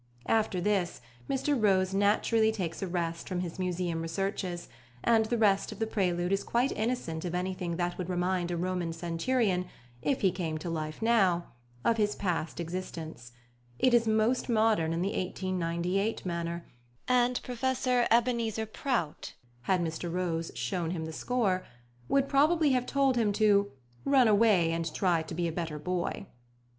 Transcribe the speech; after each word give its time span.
After 0.25 0.59
this, 0.59 0.99
Mr 1.29 1.55
Rôze 1.55 1.93
naturally 1.93 2.51
takes 2.51 2.81
a 2.81 2.87
rest 2.87 3.29
from 3.29 3.41
his 3.41 3.59
museum 3.59 4.01
researches, 4.01 4.67
and 5.03 5.25
the 5.27 5.37
rest 5.37 5.71
of 5.71 5.77
the 5.77 5.85
prelude 5.85 6.31
is 6.31 6.43
quite 6.43 6.71
innocent 6.71 7.23
of 7.23 7.35
anything 7.35 7.75
that 7.75 7.99
would 7.99 8.09
remind 8.09 8.49
a 8.49 8.57
Roman 8.57 8.93
centurion, 8.93 9.67
if 10.01 10.21
he 10.21 10.31
came 10.31 10.57
to 10.57 10.71
life 10.71 11.03
now, 11.03 11.53
of 11.85 11.97
his 11.97 12.15
past 12.15 12.59
existence: 12.59 13.31
it 13.77 13.93
is 13.93 14.07
most 14.07 14.49
modern 14.49 14.91
in 14.91 15.03
the 15.03 15.09
1898 15.09 16.25
manner, 16.25 16.65
and 17.07 17.39
Professor 17.43 18.07
Ebenezer 18.09 18.65
Prout, 18.65 19.35
had 19.65 19.81
Mr 19.81 20.11
Rôze 20.11 20.49
shown 20.57 20.89
him 20.89 21.05
the 21.05 21.13
score, 21.13 21.63
would 22.07 22.27
probably 22.27 22.71
have 22.71 22.87
told 22.87 23.17
him 23.17 23.31
to 23.33 23.71
"run 24.03 24.27
away 24.27 24.71
and 24.71 24.91
try 24.95 25.21
to 25.21 25.35
be 25.35 25.47
a 25.47 25.51
better 25.51 25.77
boy." 25.77 26.25